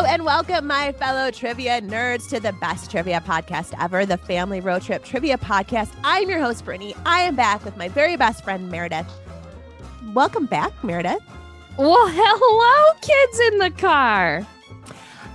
Hello 0.00 0.12
and 0.14 0.24
welcome, 0.24 0.66
my 0.66 0.92
fellow 0.92 1.30
trivia 1.30 1.82
nerds, 1.82 2.26
to 2.30 2.40
the 2.40 2.54
best 2.54 2.90
trivia 2.90 3.20
podcast 3.20 3.74
ever, 3.78 4.06
the 4.06 4.16
Family 4.16 4.58
Road 4.58 4.80
Trip 4.80 5.04
Trivia 5.04 5.36
Podcast. 5.36 5.90
I'm 6.02 6.26
your 6.30 6.40
host, 6.40 6.64
Brittany. 6.64 6.94
I 7.04 7.20
am 7.20 7.36
back 7.36 7.62
with 7.66 7.76
my 7.76 7.88
very 7.88 8.16
best 8.16 8.42
friend, 8.42 8.70
Meredith. 8.70 9.06
Welcome 10.14 10.46
back, 10.46 10.72
Meredith. 10.82 11.20
Well, 11.76 12.08
hello, 12.08 12.98
kids 13.02 13.52
in 13.52 13.58
the 13.58 13.70
car. 13.72 14.46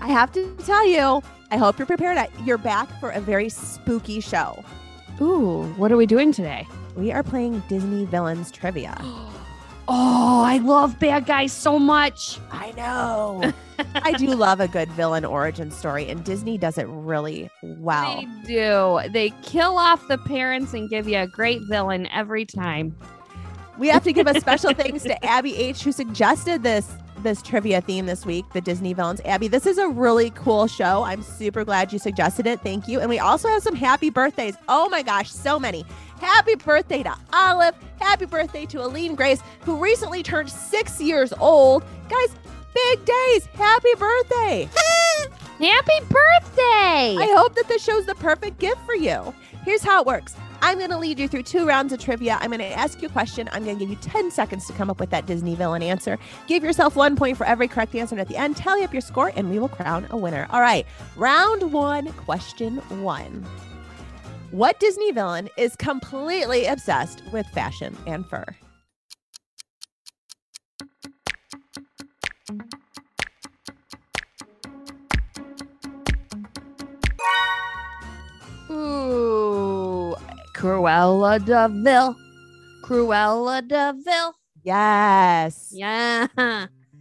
I 0.02 0.08
have 0.08 0.32
to 0.32 0.52
tell 0.66 0.88
you, 0.88 1.22
I 1.52 1.58
hope 1.58 1.78
you're 1.78 1.86
prepared. 1.86 2.18
You're 2.44 2.58
back 2.58 2.90
for 3.00 3.12
a 3.12 3.22
very 3.22 3.50
spooky 3.50 4.20
show. 4.20 4.66
Ooh, 5.22 5.72
what 5.78 5.92
are 5.92 5.98
we 5.98 6.08
doing 6.08 6.32
today? 6.32 6.68
We 6.96 7.12
are 7.12 7.22
playing 7.22 7.62
Disney 7.70 8.06
Villains 8.06 8.50
Trivia. 8.50 8.98
Oh, 9.88 10.42
I 10.44 10.58
love 10.58 10.98
bad 10.98 11.28
guys 11.28 11.54
so 11.54 11.78
much. 11.78 12.40
I 12.52 12.72
know. 12.72 13.54
I 13.96 14.14
do 14.14 14.28
love 14.28 14.60
a 14.60 14.68
good 14.68 14.90
villain 14.92 15.26
origin 15.26 15.72
story, 15.72 16.10
and 16.10 16.24
Disney 16.24 16.58
does 16.58 16.78
it 16.78 16.88
really 16.88 17.50
well. 17.62 18.22
They 18.22 18.54
do. 18.54 19.00
They 19.12 19.32
kill 19.42 19.78
off 19.78 20.08
the 20.08 20.18
parents 20.18 20.74
and 20.74 20.90
give 20.90 21.08
you 21.08 21.20
a 21.20 21.28
great 21.28 21.62
villain 21.70 22.08
every 22.08 22.46
time. 22.46 22.96
We 23.78 23.88
have 23.90 24.04
to 24.04 24.14
give 24.14 24.28
a 24.28 24.40
special 24.40 24.74
thanks 24.74 25.04
to 25.04 25.26
Abby 25.30 25.56
H, 25.56 25.84
who 25.84 25.92
suggested 25.92 26.64
this 26.64 26.92
this 27.24 27.42
trivia 27.42 27.82
theme 27.82 28.06
this 28.06 28.24
week, 28.24 28.46
the 28.54 28.62
Disney 28.62 28.94
villains. 28.94 29.20
Abby, 29.26 29.48
this 29.48 29.66
is 29.66 29.80
a 29.80 29.88
really 29.88 30.30
cool 30.32 30.68
show. 30.68 31.04
I'm 31.04 31.24
super 31.24 31.66
glad 31.66 31.92
you 31.92 31.98
suggested 31.98 32.46
it. 32.46 32.62
Thank 32.62 32.88
you. 32.88 33.00
And 33.00 33.10
we 33.10 33.18
also 33.18 33.48
have 33.50 33.64
some 33.64 33.76
happy 33.76 34.12
birthdays. 34.12 34.56
Oh 34.70 34.88
my 34.90 35.02
gosh, 35.02 35.32
so 35.32 35.60
many. 35.60 35.86
Happy 36.20 36.56
birthday 36.56 37.02
to 37.04 37.16
Olive. 37.34 37.74
Happy 38.00 38.26
birthday 38.26 38.66
to 38.68 38.86
Aline 38.86 39.16
Grace, 39.16 39.42
who 39.62 39.78
recently 39.84 40.22
turned 40.22 40.50
six 40.52 41.02
years 41.02 41.34
old. 41.40 41.84
Guys, 42.10 42.36
big 42.76 43.06
days. 43.06 43.46
Happy 43.54 43.94
birthday. 43.98 44.70
Happy 45.60 46.00
birthday! 46.02 47.16
I 47.18 47.34
hope 47.38 47.56
that 47.56 47.70
this 47.70 47.82
show's 47.82 48.06
the 48.06 48.16
perfect 48.16 48.60
gift 48.60 48.82
for 48.86 48.94
you. 48.94 49.34
Here's 49.64 49.82
how 49.82 50.02
it 50.02 50.06
works. 50.06 50.36
I'm 50.62 50.78
going 50.78 50.90
to 50.90 50.98
lead 50.98 51.18
you 51.18 51.28
through 51.28 51.44
two 51.44 51.66
rounds 51.66 51.94
of 51.94 52.00
trivia. 52.00 52.38
I'm 52.42 52.50
going 52.50 52.60
to 52.60 52.72
ask 52.78 53.02
you 53.02 53.08
a 53.08 53.12
question. 53.12 53.48
I'm 53.52 53.64
going 53.64 53.78
to 53.78 53.86
give 53.86 53.90
you 53.90 53.96
10 54.02 54.32
seconds 54.32 54.68
to 54.68 54.74
come 54.74 54.90
up 54.90 55.00
with 55.00 55.12
that 55.12 55.26
Disney 55.26 55.56
villain 55.56 55.82
answer. 55.82 56.18
Give 56.48 56.64
yourself 56.64 56.96
one 56.96 57.16
point 57.16 57.38
for 57.38 57.46
every 57.46 57.68
correct 57.68 57.96
answer. 57.96 58.16
And 58.16 58.22
at 58.22 58.28
the 58.28 58.36
end, 58.36 58.58
tally 58.58 58.84
up 58.84 58.92
your 58.92 59.02
score 59.02 59.32
and 59.36 59.50
we 59.50 59.60
will 59.60 59.70
crown 59.70 60.08
a 60.10 60.18
winner. 60.18 60.48
All 60.52 60.62
right. 60.62 60.86
Round 61.16 61.72
one, 61.72 62.12
question 62.14 62.78
one. 63.02 63.46
What 64.52 64.80
Disney 64.80 65.12
villain 65.12 65.50
is 65.58 65.76
completely 65.76 66.66
obsessed 66.66 67.24
with 67.32 67.46
fashion 67.48 67.96
and 68.08 68.26
fur? 68.26 68.46
Ooh, 78.70 80.16
Cruella 80.54 81.40
de 81.44 81.70
Vil. 81.84 82.16
Cruella 82.84 83.68
de 83.68 83.94
Vil. 84.04 84.34
Yes. 84.64 85.70
Yeah. 85.72 86.28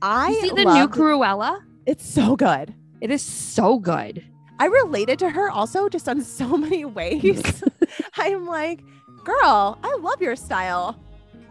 I 0.03 0.29
You 0.29 0.41
see 0.41 0.51
the 0.51 0.65
new 0.65 0.89
Cruella? 0.89 1.61
It's 1.87 2.07
so 2.07 2.37
good. 2.37 2.75
It 3.01 3.11
is 3.11 3.23
so 3.23 3.79
good. 3.79 4.25
I 4.59 4.67
related 4.67 5.19
to 5.19 5.31
her 5.31 5.51
also 5.51 5.89
just 5.89 6.09
on 6.09 6.23
so 6.25 6.57
many 6.57 6.85
ways. 6.85 7.63
I'm 8.17 8.47
like, 8.47 8.81
girl, 9.25 9.79
I 9.83 9.97
love 10.01 10.23
your 10.23 10.37
style. 10.37 10.99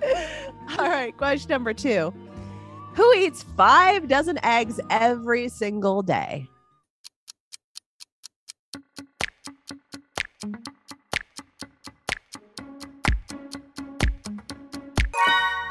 All 0.77 0.89
right, 0.89 1.15
question 1.17 1.49
number 1.49 1.73
two. 1.73 2.13
Who 2.95 3.13
eats 3.13 3.43
five 3.57 4.07
dozen 4.07 4.37
eggs 4.43 4.79
every 4.89 5.49
single 5.49 6.03
day? 6.03 6.47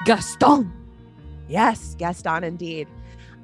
Gaston. 0.05 0.72
Yes, 1.49 1.94
Gaston 1.97 2.43
indeed. 2.43 2.88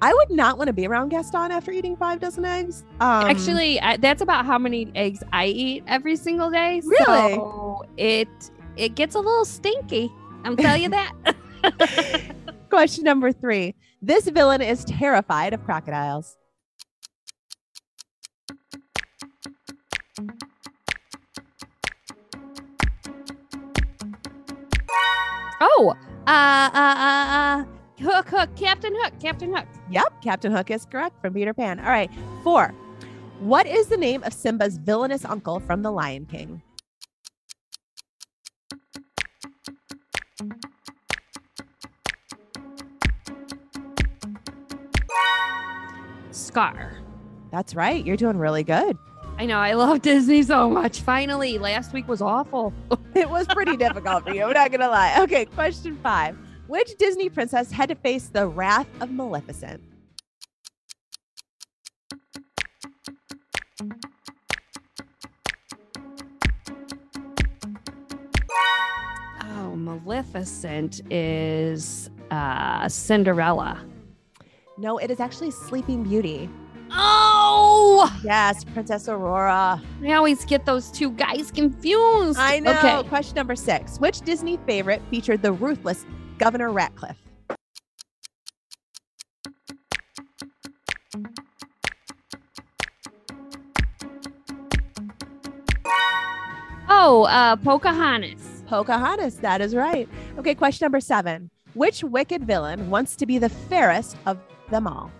I 0.01 0.13
would 0.13 0.31
not 0.31 0.59
want 0.59 0.69
to 0.69 0.73
be 0.73 0.87
around 0.87 1.11
Gaston 1.11 1.51
after 1.53 1.71
eating 1.71 1.97
five 1.97 2.21
dozen 2.21 2.45
eggs. 2.45 2.85
Um, 3.01 3.29
Actually, 3.31 3.81
that's 4.01 4.23
about 4.23 4.45
how 4.45 4.59
many 4.59 4.91
eggs 4.95 5.23
I 5.33 5.47
eat 5.47 5.85
every 5.87 6.17
single 6.17 6.51
day. 6.51 6.81
Really? 6.85 7.05
So 7.05 7.85
it 7.97 8.29
it 8.77 8.97
gets 8.97 9.15
a 9.15 9.21
little 9.21 9.45
stinky. 9.45 10.13
I'm 10.45 10.57
telling 10.57 10.83
you 10.83 10.89
that. 10.91 11.13
question 12.69 13.05
number 13.05 13.33
three. 13.33 13.75
This 14.01 14.29
villain 14.29 14.63
is 14.63 14.85
terrified 14.85 15.55
of 15.55 15.65
crocodiles. 15.65 16.37
oh, 25.61 25.95
uh, 26.27 26.31
uh, 26.31 26.79
uh, 26.79 27.27
uh, 27.31 27.65
Hook, 28.01 28.29
Hook, 28.29 28.57
Captain 28.57 28.95
Hook, 28.97 29.13
Captain 29.21 29.53
Hook. 29.53 29.67
Yep, 29.91 30.23
Captain 30.23 30.53
Hook 30.53 30.71
is 30.71 30.87
correct 30.87 31.21
from 31.21 31.35
Peter 31.35 31.55
Pan. 31.55 31.81
All 31.81 31.91
right, 31.91 32.11
four. 32.43 32.69
What 33.41 33.67
is 33.67 33.87
the 33.87 33.97
name 33.97 34.23
of 34.25 34.33
Simba's 34.33 34.79
villainous 34.79 35.25
uncle 35.25 35.61
from 35.61 35.83
The 35.83 35.91
Lion 35.91 36.27
King? 36.27 36.63
Scar. 46.39 46.99
That's 47.51 47.75
right. 47.75 48.05
You're 48.05 48.17
doing 48.17 48.39
really 48.39 48.63
good. 48.63 48.97
I 49.39 49.47
know. 49.47 49.59
I 49.59 49.75
love 49.75 50.03
Disney 50.03 50.43
so 50.43 50.69
much. 50.71 51.01
Finally, 51.01 51.59
last 51.59 51.93
week 51.93 52.09
was 52.09 52.23
awful. 52.23 52.73
It 53.15 53.29
was 53.29 53.49
pretty 53.49 53.77
difficult 53.77 54.23
for 54.25 54.33
you. 54.33 54.45
I'm 54.45 54.53
not 54.53 54.71
going 54.71 54.81
to 54.81 54.89
lie. 54.89 55.17
Okay, 55.23 55.45
question 55.47 55.99
five. 56.05 56.39
Which 56.69 56.97
Disney 56.99 57.29
princess 57.29 57.73
had 57.73 57.89
to 57.89 57.97
face 57.97 58.29
the 58.29 58.47
wrath 58.47 58.87
of 59.01 59.11
Maleficent? 59.11 59.83
Oh, 69.43 69.75
Maleficent 69.77 71.01
is 71.11 72.11
uh, 72.31 72.89
Cinderella. 72.89 73.85
No, 74.79 74.99
it 74.99 75.11
is 75.11 75.19
actually 75.19 75.51
Sleeping 75.51 76.05
Beauty. 76.05 76.49
Oh, 76.91 78.17
Yes, 78.25 78.65
Princess 78.65 79.09
Aurora. 79.09 79.83
I 80.07 80.13
always 80.13 80.45
get 80.45 80.65
those 80.65 80.91
two 80.91 81.11
guys 81.11 81.51
confused. 81.51 82.39
I 82.39 82.61
know. 82.61 82.71
Okay. 82.71 83.09
Question 83.09 83.35
number 83.35 83.57
six. 83.57 83.99
Which 83.99 84.21
Disney 84.21 84.57
favorite 84.67 85.03
featured 85.11 85.43
the 85.43 85.53
ruthless 85.53 86.07
Governor 86.39 86.71
Ratcliffe? 86.71 87.17
Oh, 96.91 97.27
uh, 97.29 97.57
Pocahontas. 97.57 98.63
Pocahontas. 98.67 99.37
That 99.37 99.61
is 99.61 99.75
right. 99.75 100.09
Okay, 100.39 100.55
question 100.55 100.85
number 100.87 101.01
seven. 101.01 101.51
Which 101.75 102.03
wicked 102.03 102.45
villain 102.45 102.91
wants 102.91 103.15
to 103.17 103.27
be 103.27 103.39
the 103.39 103.49
fairest 103.49 104.17
of 104.27 104.39
them 104.71 104.87
all? 104.87 105.11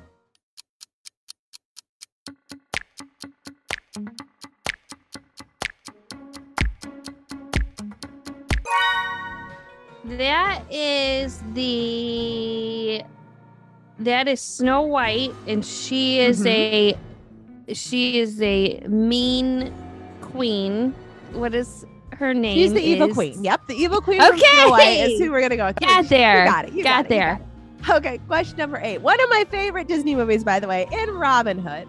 That 10.05 10.63
is 10.71 11.43
the 11.53 13.03
that 13.99 14.27
is 14.27 14.41
Snow 14.41 14.83
White, 14.83 15.35
and 15.47 15.65
she 15.65 16.21
is 16.21 16.41
mm-hmm. 16.41 16.99
a 17.69 17.75
she 17.75 18.19
is 18.19 18.41
a 18.41 18.81
mean 18.89 19.73
queen. 20.23 20.95
What 21.33 21.55
is 21.55 21.85
her 22.13 22.33
name? 22.33 22.57
She's 22.57 22.73
the 22.73 22.81
evil 22.81 23.09
is- 23.09 23.15
queen. 23.15 23.45
Yep, 23.45 23.67
the 23.69 23.75
evil 23.75 24.01
queen 24.01 24.23
Okay. 24.23 24.39
Snow 24.39 24.71
White 24.71 25.11
is 25.11 25.21
who 25.21 25.31
we're 25.31 25.43
gonna 25.43 25.57
go 25.57 25.67
with. 25.67 25.77
Got 25.77 26.09
there. 26.09 26.45
You 26.45 26.51
got 26.51 26.65
it. 26.65 26.73
You 26.73 26.85
got 26.85 26.91
got 26.91 27.05
it, 27.05 27.09
there. 27.11 27.41
Okay, 27.89 28.19
question 28.27 28.57
number 28.59 28.79
eight. 28.83 29.01
One 29.01 29.21
of 29.21 29.29
my 29.31 29.45
favorite 29.51 29.89
Disney 29.89 30.15
movies, 30.15 30.45
by 30.45 30.61
the 30.61 30.69
way, 30.69 30.87
in 30.93 31.11
Robin 31.11 31.59
Hood. 31.59 31.89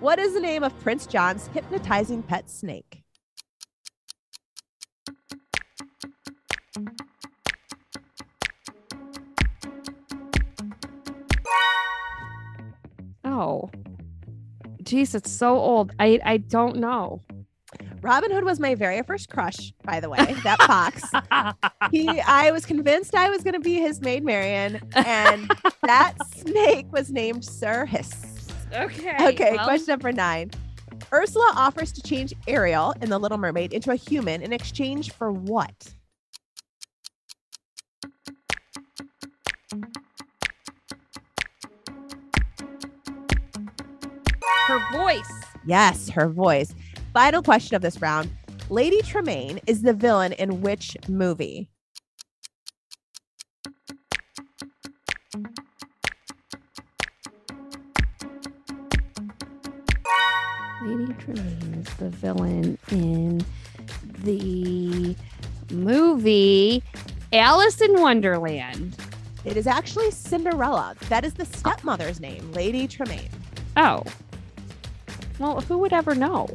What 0.00 0.18
is 0.18 0.34
the 0.34 0.40
name 0.40 0.62
of 0.62 0.78
Prince 0.80 1.06
John's 1.06 1.46
hypnotizing 1.48 2.22
pet 2.22 2.48
snake? 2.48 3.02
Oh. 13.24 13.70
Jeez, 14.82 15.14
it's 15.14 15.30
so 15.30 15.56
old. 15.56 15.92
I 15.98 16.20
I 16.24 16.36
don't 16.38 16.76
know. 16.76 17.22
Robin 18.02 18.30
Hood 18.30 18.44
was 18.44 18.60
my 18.60 18.74
very 18.74 19.02
first 19.02 19.28
crush, 19.28 19.72
by 19.84 20.00
the 20.00 20.08
way. 20.08 20.18
That 20.44 20.62
fox. 20.62 21.02
he, 21.90 22.08
I 22.20 22.50
was 22.50 22.64
convinced 22.64 23.14
I 23.14 23.28
was 23.28 23.42
going 23.42 23.54
to 23.54 23.60
be 23.60 23.74
his 23.74 24.00
maid 24.00 24.24
Marian, 24.24 24.80
and 24.94 25.50
that 25.82 26.14
snake 26.34 26.86
was 26.92 27.10
named 27.10 27.44
Sir 27.44 27.86
Hiss. 27.86 28.48
okay. 28.72 29.16
Okay, 29.28 29.54
well, 29.56 29.64
question 29.64 29.92
number 29.92 30.12
nine. 30.12 30.50
Ursula 31.12 31.52
offers 31.56 31.92
to 31.92 32.02
change 32.02 32.34
Ariel 32.46 32.94
in 33.00 33.10
The 33.10 33.18
Little 33.18 33.38
Mermaid 33.38 33.72
into 33.72 33.90
a 33.90 33.96
human 33.96 34.42
in 34.42 34.52
exchange 34.52 35.12
for 35.12 35.32
what? 35.32 35.94
Her 44.66 44.92
voice. 44.92 45.30
Yes, 45.66 46.10
her 46.10 46.28
voice. 46.28 46.74
Final 47.18 47.42
question 47.42 47.74
of 47.74 47.82
this 47.82 48.00
round. 48.00 48.30
Lady 48.70 49.02
Tremaine 49.02 49.58
is 49.66 49.82
the 49.82 49.92
villain 49.92 50.30
in 50.34 50.60
which 50.60 50.96
movie? 51.08 51.68
Lady 60.84 61.12
Tremaine 61.14 61.84
is 61.84 61.92
the 61.96 62.08
villain 62.08 62.78
in 62.92 63.44
the 64.22 65.16
movie 65.72 66.84
Alice 67.32 67.80
in 67.80 68.00
Wonderland. 68.00 68.96
It 69.44 69.56
is 69.56 69.66
actually 69.66 70.12
Cinderella. 70.12 70.94
That 71.08 71.24
is 71.24 71.34
the 71.34 71.46
stepmother's 71.46 72.20
name, 72.20 72.52
Lady 72.52 72.86
Tremaine. 72.86 73.28
Oh. 73.76 74.04
Well, 75.40 75.60
who 75.62 75.78
would 75.78 75.92
ever 75.92 76.14
know? 76.14 76.48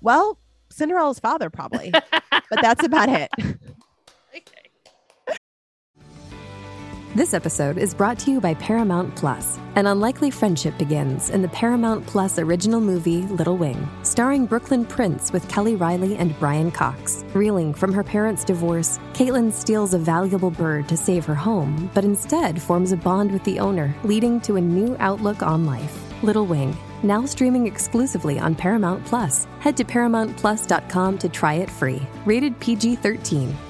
Well, 0.00 0.38
Cinderella's 0.70 1.18
father, 1.18 1.50
probably, 1.50 1.90
but 1.92 2.62
that's 2.62 2.84
about 2.84 3.08
it. 3.08 3.30
This 7.16 7.34
episode 7.34 7.76
is 7.76 7.92
brought 7.92 8.20
to 8.20 8.30
you 8.30 8.40
by 8.40 8.54
Paramount 8.54 9.16
Plus. 9.16 9.58
An 9.74 9.88
unlikely 9.88 10.30
friendship 10.30 10.78
begins 10.78 11.28
in 11.28 11.42
the 11.42 11.48
Paramount 11.48 12.06
Plus 12.06 12.38
original 12.38 12.80
movie 12.80 13.22
Little 13.22 13.56
Wing, 13.56 13.88
starring 14.04 14.46
Brooklyn 14.46 14.84
Prince 14.84 15.32
with 15.32 15.48
Kelly 15.48 15.74
Reilly 15.74 16.14
and 16.14 16.38
Brian 16.38 16.70
Cox. 16.70 17.24
Reeling 17.34 17.74
from 17.74 17.92
her 17.92 18.04
parents' 18.04 18.44
divorce, 18.44 19.00
Caitlin 19.12 19.52
steals 19.52 19.92
a 19.92 19.98
valuable 19.98 20.52
bird 20.52 20.88
to 20.88 20.96
save 20.96 21.24
her 21.24 21.34
home, 21.34 21.90
but 21.94 22.04
instead 22.04 22.62
forms 22.62 22.92
a 22.92 22.96
bond 22.96 23.32
with 23.32 23.42
the 23.42 23.58
owner, 23.58 23.92
leading 24.04 24.40
to 24.42 24.54
a 24.54 24.60
new 24.60 24.96
outlook 25.00 25.42
on 25.42 25.66
life. 25.66 26.00
Little 26.22 26.46
Wing, 26.46 26.76
now 27.04 27.24
streaming 27.24 27.66
exclusively 27.66 28.38
on 28.38 28.54
Paramount 28.54 29.04
Plus. 29.06 29.46
Head 29.60 29.76
to 29.76 29.84
ParamountPlus.com 29.84 31.18
to 31.18 31.28
try 31.28 31.54
it 31.54 31.70
free. 31.70 32.02
Rated 32.24 32.58
PG 32.60 32.96
13. 32.96 33.69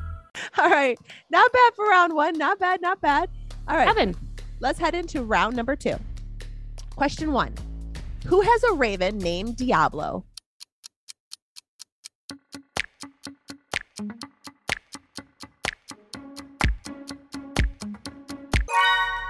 All 0.57 0.69
right. 0.69 0.99
Not 1.29 1.51
bad 1.51 1.73
for 1.75 1.85
round 1.87 2.13
one. 2.13 2.37
Not 2.37 2.59
bad. 2.59 2.81
Not 2.81 3.01
bad. 3.01 3.29
All 3.67 3.77
right. 3.77 3.87
Evan. 3.87 4.15
Let's 4.59 4.79
head 4.79 4.93
into 4.93 5.23
round 5.23 5.55
number 5.55 5.75
two. 5.75 5.95
Question 6.95 7.31
one 7.31 7.53
Who 8.27 8.41
has 8.41 8.63
a 8.63 8.73
raven 8.73 9.17
named 9.17 9.57
Diablo? 9.57 10.25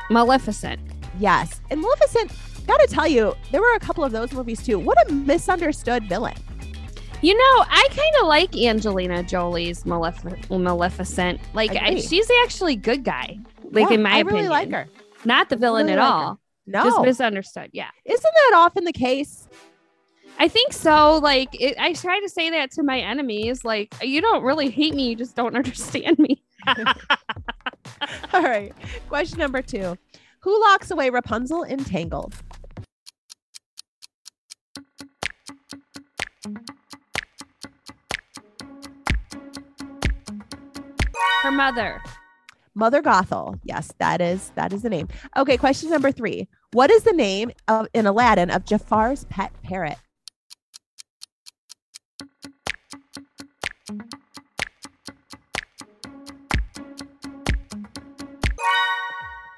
Maleficent. 0.09 0.81
Yes. 1.19 1.61
And 1.69 1.79
Maleficent, 1.81 2.31
gotta 2.67 2.87
tell 2.87 3.07
you, 3.07 3.33
there 3.51 3.61
were 3.61 3.73
a 3.75 3.79
couple 3.79 4.03
of 4.03 4.11
those 4.11 4.33
movies 4.33 4.63
too. 4.63 4.77
What 4.77 4.97
a 5.09 5.13
misunderstood 5.13 6.03
villain. 6.09 6.35
You 7.21 7.35
know, 7.37 7.65
I 7.69 7.87
kind 7.91 8.15
of 8.21 8.27
like 8.27 8.55
Angelina 8.57 9.21
Jolie's 9.23 9.83
Malef- 9.85 10.49
Maleficent. 10.49 11.39
Like, 11.53 11.75
I, 11.75 11.95
she's 11.99 12.27
actually 12.43 12.75
good 12.75 13.03
guy. 13.03 13.37
Like, 13.63 13.89
Yeah, 13.89 13.95
in 13.95 14.01
my 14.03 14.09
I 14.13 14.17
opinion, 14.19 14.35
really 14.35 14.49
like 14.49 14.71
her. 14.71 14.87
Not 15.23 15.49
the 15.49 15.55
villain 15.55 15.85
Really 15.85 15.99
at 15.99 16.03
like 16.03 16.09
her. 16.09 16.25
all. 16.29 16.39
No. 16.65 16.83
Just 16.83 17.01
misunderstood. 17.01 17.69
Yeah. 17.73 17.89
Isn't 18.05 18.23
that 18.23 18.51
often 18.55 18.85
the 18.85 18.93
case? 18.93 19.47
I 20.39 20.47
think 20.47 20.73
so. 20.73 21.19
Like, 21.21 21.49
it, 21.61 21.77
I 21.79 21.93
try 21.93 22.19
to 22.19 22.29
say 22.29 22.49
that 22.49 22.71
to 22.71 22.83
my 22.83 22.99
enemies. 22.99 23.63
Like, 23.63 23.93
you 24.01 24.21
don't 24.21 24.43
really 24.43 24.71
hate 24.71 24.95
me. 24.95 25.09
You 25.09 25.15
just 25.15 25.35
don't 25.35 25.55
understand 25.55 26.17
me. 26.17 26.41
All 28.33 28.41
right. 28.41 28.73
Question 29.09 29.37
number 29.39 29.61
two 29.61 29.95
Who 30.41 30.61
locks 30.61 30.89
away 30.89 31.11
Rapunzel 31.11 31.63
in 31.63 31.83
Her 41.41 41.51
mother. 41.51 42.01
Mother 42.75 43.01
Gothel. 43.01 43.59
Yes, 43.63 43.91
that 43.99 44.21
is 44.21 44.51
that 44.55 44.71
is 44.71 44.81
the 44.83 44.89
name. 44.89 45.07
Okay, 45.35 45.57
question 45.57 45.89
number 45.89 46.11
three. 46.11 46.47
What 46.71 46.91
is 46.91 47.03
the 47.03 47.13
name 47.13 47.51
of 47.67 47.87
in 47.93 48.05
Aladdin 48.05 48.49
of 48.49 48.65
Jafar's 48.65 49.25
pet 49.25 49.51
parrot? 49.63 49.97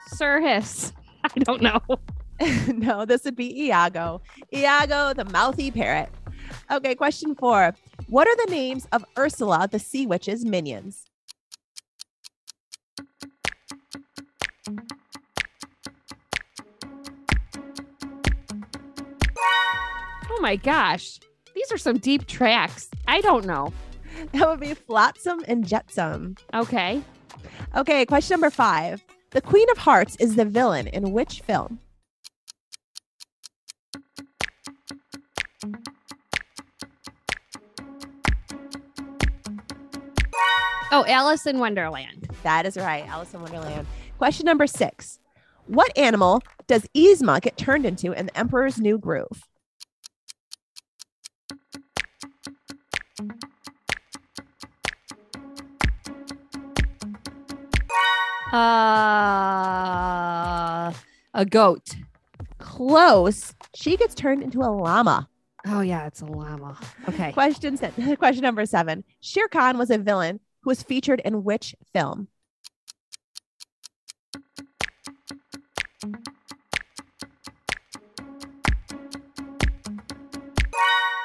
Sir 0.08 0.40
Hiss. 0.42 0.94
I 1.24 1.40
don't 1.40 1.62
know. 1.62 1.80
no, 2.68 3.06
this 3.06 3.24
would 3.24 3.36
be 3.36 3.66
Iago. 3.66 4.22
Iago, 4.54 5.14
the 5.14 5.26
mouthy 5.26 5.72
parrot. 5.72 6.10
Okay, 6.72 6.96
question 6.96 7.36
four. 7.36 7.76
What 8.08 8.28
are 8.28 8.46
the 8.46 8.52
names 8.52 8.88
of 8.92 9.06
Ursula, 9.18 9.68
the 9.72 9.80
sea 9.80 10.06
witch's 10.06 10.44
minions? 10.46 11.06
Oh 20.30 20.40
my 20.42 20.56
gosh. 20.56 21.20
These 21.54 21.72
are 21.72 21.78
some 21.78 21.98
deep 21.98 22.28
tracks. 22.28 22.90
I 23.08 23.22
don't 23.22 23.46
know. 23.46 23.74
That 24.32 24.48
would 24.48 24.60
be 24.60 24.74
Flotsam 24.74 25.44
and 25.48 25.68
Jetsam. 25.68 26.36
Okay. 26.54 27.02
Okay, 27.76 28.06
question 28.06 28.36
number 28.36 28.50
five. 28.50 29.04
The 29.32 29.42
Queen 29.42 29.70
of 29.72 29.78
Hearts 29.80 30.16
is 30.18 30.36
the 30.36 30.46
villain 30.46 30.88
in 30.88 31.12
which 31.12 31.42
film? 31.42 31.80
Oh, 40.96 41.04
Alice 41.08 41.48
in 41.48 41.58
Wonderland. 41.58 42.30
That 42.44 42.68
is 42.68 42.78
right, 42.78 43.08
Alice 43.08 43.34
in 43.34 43.42
Wonderland. 43.42 43.88
Question 44.24 44.46
number 44.46 44.68
six. 44.68 45.20
What 45.68 45.92
animal 45.98 46.42
does 46.66 46.88
Yzma 46.96 47.42
get 47.42 47.58
turned 47.58 47.86
into 47.86 48.14
in 48.14 48.28
the 48.28 48.38
Emperor's 48.40 48.80
New 48.80 48.98
Groove? 48.98 49.44
Uh, 58.54 58.64
a 61.34 61.46
goat. 61.50 61.98
Close. 62.60 63.54
She 63.76 63.98
gets 63.98 64.16
turned 64.16 64.42
into 64.42 64.62
a 64.62 64.72
llama. 64.72 65.28
Oh 65.66 65.82
yeah, 65.82 66.08
it's 66.08 66.22
a 66.22 66.26
llama. 66.28 66.78
Okay. 67.10 67.34
Question 67.34 67.78
question 68.18 68.44
number 68.44 68.66
seven. 68.66 69.04
Shere 69.20 69.50
Khan 69.50 69.78
was 69.78 69.90
a 69.90 69.98
villain 69.98 70.40
who 70.62 70.70
was 70.70 70.82
featured 70.82 71.22
in 71.26 71.44
which 71.44 71.76
film? 71.92 72.30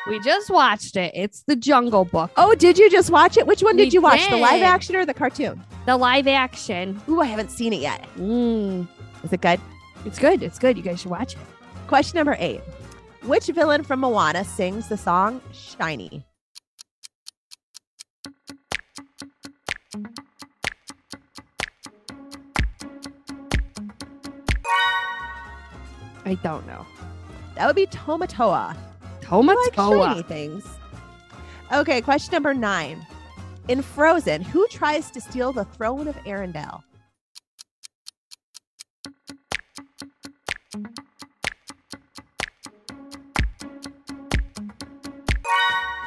We 0.09 0.19
just 0.21 0.49
watched 0.51 0.97
it. 0.97 1.13
It's 1.15 1.43
the 1.47 1.55
Jungle 1.55 2.05
Book. 2.07 2.31
Oh, 2.39 2.55
did 2.55 2.79
you 2.79 2.89
just 2.91 3.11
watch 3.11 3.37
it? 3.37 3.47
Which 3.47 3.63
one 3.63 3.77
We 3.77 3.85
did 3.85 3.93
you 3.93 4.01
watch? 4.01 4.27
The 4.31 4.37
live 4.37 4.63
action 4.63 4.97
or 4.97 5.05
the 5.05 5.13
cartoon? 5.13 5.63
The 5.85 5.97
live 5.97 6.27
action. 6.27 7.01
Ooh, 7.09 7.21
I 7.21 7.27
haven't 7.27 7.51
seen 7.51 7.73
it 7.75 7.81
yet. 7.81 8.07
Mm, 8.17 8.89
Is 9.23 9.33
it 9.33 9.41
good? 9.43 9.61
it's 10.07 10.19
good. 10.19 10.43
It's 10.43 10.59
good. 10.59 10.77
You 10.79 10.83
guys 10.83 11.01
should 11.01 11.11
watch 11.11 11.35
it. 11.35 11.39
Question 11.89 12.17
number 12.19 12.37
eight. 12.39 12.61
Which 13.25 13.47
villain 13.49 13.83
from 13.85 14.01
Moana 14.01 14.45
sings 14.45 14.89
the 14.89 14.97
song 14.97 15.43
Shiny? 15.53 16.25
I 26.25 26.35
don't 26.43 26.67
know. 26.67 26.87
That 27.55 27.67
would 27.67 27.77
be 27.77 27.87
Tamatoa. 27.87 28.77
I 29.31 29.37
like 29.37 29.75
shiny 29.75 30.23
Tamatoa. 30.23 30.27
things. 30.27 30.67
Okay, 31.73 32.01
question 32.01 32.33
number 32.33 32.55
nine. 32.55 33.07
In 33.69 33.83
Frozen, 33.83 34.43
who 34.43 34.67
tries 34.69 35.11
to 35.11 35.21
steal 35.21 35.53
the 35.53 35.65
throne 35.65 36.09
of 36.09 36.17
Arendelle? 36.25 36.83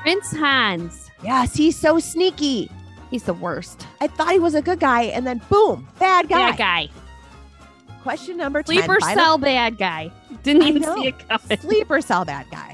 Prince 0.01 0.32
Hans. 0.32 1.12
Yes, 1.24 1.54
he's 1.56 1.78
so 1.78 2.00
sneaky. 2.00 2.72
He's 3.12 3.24
the 3.24 3.36
worst. 3.36 3.86
I 4.00 4.08
thought 4.08 4.32
he 4.32 4.40
was 4.40 4.56
a 4.56 4.62
good 4.62 4.80
guy, 4.80 5.04
and 5.04 5.28
then 5.28 5.42
boom, 5.50 5.88
bad 6.00 6.28
guy. 6.28 6.51
Bad 6.51 6.58
guy. 6.58 6.90
Question 8.01 8.38
number 8.38 8.63
10. 8.63 8.78
Sleeper 8.78 9.00
cell 9.00 9.38
bad 9.38 9.78
guy. 9.78 10.12
Didn't 10.42 10.63
even 10.63 10.84
see 10.84 11.08
it 11.08 11.30
coming. 11.30 11.60
Sleeper 11.60 12.01
cell 12.01 12.25
bad 12.25 12.48
guy. 12.50 12.71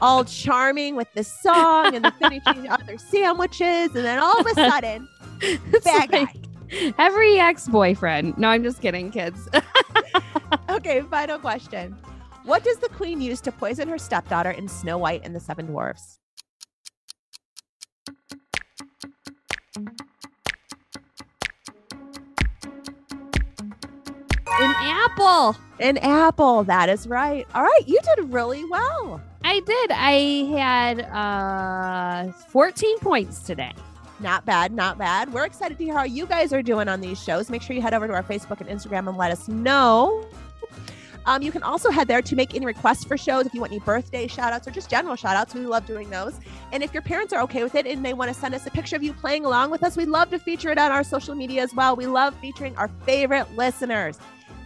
All 0.00 0.24
charming 0.24 0.96
with 0.96 1.12
the 1.14 1.24
song 1.24 1.94
and 1.94 2.04
the 2.04 2.10
finishing 2.18 2.68
other 2.68 2.98
sandwiches, 2.98 3.94
and 3.94 4.04
then 4.04 4.18
all 4.18 4.38
of 4.40 4.46
a 4.46 4.54
sudden, 4.54 5.08
bad 5.84 6.10
guy. 6.10 6.34
Every 6.98 7.38
ex 7.38 7.66
boyfriend. 7.66 8.38
No, 8.38 8.48
I'm 8.48 8.62
just 8.62 8.80
kidding, 8.80 9.10
kids. 9.10 9.48
Okay, 10.68 11.00
final 11.02 11.38
question. 11.38 11.96
What 12.44 12.64
does 12.64 12.78
the 12.78 12.88
queen 12.88 13.20
use 13.20 13.40
to 13.42 13.52
poison 13.52 13.88
her 13.88 13.98
stepdaughter 13.98 14.52
in 14.52 14.68
Snow 14.68 14.98
White 14.98 15.22
and 15.24 15.34
the 15.34 15.40
Seven 15.40 15.66
Dwarfs? 15.66 16.18
An 24.60 24.74
apple. 24.78 25.56
An 25.78 25.96
apple. 25.98 26.64
That 26.64 26.88
is 26.90 27.06
right. 27.06 27.46
All 27.54 27.62
right, 27.62 27.82
you 27.86 27.98
did 28.14 28.30
really 28.30 28.64
well. 28.66 29.22
I 29.42 29.60
did. 29.60 29.90
I 29.90 30.12
had 30.58 31.00
uh 31.00 32.32
14 32.32 32.98
points 32.98 33.40
today. 33.40 33.72
Not 34.20 34.44
bad, 34.44 34.72
not 34.72 34.98
bad. 34.98 35.32
We're 35.32 35.46
excited 35.46 35.78
to 35.78 35.84
hear 35.84 35.96
how 35.96 36.04
you 36.04 36.26
guys 36.26 36.52
are 36.52 36.62
doing 36.62 36.88
on 36.88 37.00
these 37.00 37.22
shows. 37.22 37.48
Make 37.48 37.62
sure 37.62 37.74
you 37.74 37.80
head 37.80 37.94
over 37.94 38.06
to 38.06 38.12
our 38.12 38.22
Facebook 38.22 38.60
and 38.60 38.68
Instagram 38.68 39.08
and 39.08 39.16
let 39.16 39.30
us 39.30 39.48
know. 39.48 40.28
Um, 41.26 41.42
you 41.42 41.52
can 41.52 41.62
also 41.62 41.90
head 41.90 42.08
there 42.08 42.22
to 42.22 42.36
make 42.36 42.54
any 42.54 42.66
requests 42.66 43.04
for 43.04 43.16
shows 43.16 43.46
if 43.46 43.54
you 43.54 43.60
want 43.60 43.72
any 43.72 43.80
birthday 43.80 44.26
shout 44.26 44.52
outs 44.52 44.66
or 44.66 44.72
just 44.72 44.90
general 44.90 45.16
shout 45.16 45.36
outs. 45.36 45.54
We 45.54 45.60
love 45.60 45.86
doing 45.86 46.10
those. 46.10 46.38
And 46.72 46.82
if 46.82 46.92
your 46.92 47.02
parents 47.02 47.32
are 47.32 47.40
okay 47.42 47.62
with 47.62 47.74
it 47.74 47.86
and 47.86 48.04
they 48.04 48.12
want 48.12 48.32
to 48.32 48.38
send 48.38 48.54
us 48.54 48.66
a 48.66 48.70
picture 48.70 48.96
of 48.96 49.02
you 49.02 49.12
playing 49.14 49.44
along 49.44 49.70
with 49.70 49.82
us, 49.82 49.96
we'd 49.96 50.08
love 50.08 50.30
to 50.30 50.38
feature 50.38 50.70
it 50.70 50.78
on 50.78 50.92
our 50.92 51.04
social 51.04 51.34
media 51.34 51.62
as 51.62 51.74
well. 51.74 51.96
We 51.96 52.06
love 52.06 52.34
featuring 52.40 52.76
our 52.76 52.88
favorite 53.06 53.54
listeners. 53.56 54.18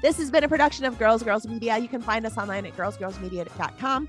This 0.05 0.19
has 0.19 0.31
been 0.31 0.45
a 0.45 0.49
production 0.49 0.85
of 0.85 0.99
Girls 0.99 1.23
Girls 1.23 1.47
Media. 1.47 1.79
You 1.79 1.89
can 1.89 2.03
find 2.03 2.27
us 2.27 2.37
online 2.37 2.67
at 2.67 2.77
girlsgirlsmedia.com. 2.77 4.07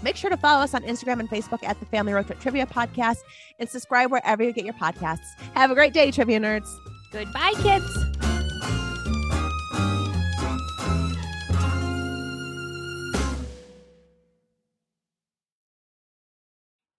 Make 0.00 0.14
sure 0.14 0.30
to 0.30 0.36
follow 0.36 0.62
us 0.62 0.74
on 0.74 0.84
Instagram 0.84 1.18
and 1.18 1.28
Facebook 1.28 1.64
at 1.64 1.80
the 1.80 1.86
Family 1.86 2.12
Road 2.12 2.26
Trip 2.26 2.38
Trivia 2.38 2.66
Podcast 2.66 3.16
and 3.58 3.68
subscribe 3.68 4.12
wherever 4.12 4.44
you 4.44 4.52
get 4.52 4.64
your 4.64 4.74
podcasts. 4.74 5.26
Have 5.54 5.72
a 5.72 5.74
great 5.74 5.92
day, 5.92 6.12
trivia 6.12 6.38
nerds. 6.38 6.72
Goodbye, 7.10 7.52
kids. 7.56 7.84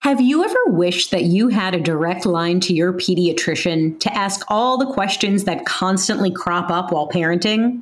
Have 0.01 0.19
you 0.19 0.43
ever 0.43 0.59
wished 0.67 1.11
that 1.11 1.23
you 1.23 1.47
had 1.47 1.73
a 1.73 1.79
direct 1.79 2.25
line 2.25 2.59
to 2.59 2.73
your 2.73 2.91
pediatrician 2.91 3.97
to 4.01 4.13
ask 4.13 4.45
all 4.49 4.77
the 4.77 4.93
questions 4.93 5.45
that 5.45 5.65
constantly 5.65 6.29
crop 6.29 6.69
up 6.69 6.91
while 6.91 7.07
parenting? 7.07 7.81